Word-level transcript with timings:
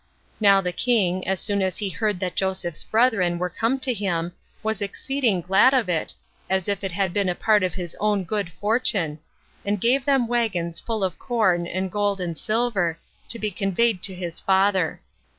Now 0.39 0.61
the 0.61 0.73
king, 0.73 1.27
as 1.27 1.39
soon 1.39 1.61
as 1.61 1.77
he 1.77 1.89
heard 1.89 2.19
that 2.21 2.33
Joseph's 2.33 2.83
brethren 2.83 3.37
were 3.37 3.51
come 3.51 3.77
to 3.81 3.93
him, 3.93 4.33
was 4.63 4.81
exceeding 4.81 5.41
glad 5.41 5.75
of 5.75 5.89
it, 5.89 6.15
as 6.49 6.67
if 6.67 6.83
it 6.83 6.91
had 6.91 7.13
been 7.13 7.29
a 7.29 7.35
part 7.35 7.61
of 7.61 7.75
his 7.75 7.95
own 7.99 8.23
good 8.23 8.51
fortune; 8.53 9.19
and 9.63 9.79
gave 9.79 10.03
them 10.05 10.27
wagons 10.27 10.79
full 10.79 11.03
of 11.03 11.19
corn 11.19 11.67
and 11.67 11.91
gold 11.91 12.19
and 12.19 12.35
silver, 12.35 12.97
to 13.29 13.37
be 13.37 13.51
conveyed 13.51 14.01
to 14.01 14.15
his 14.15 14.39
father. 14.39 15.01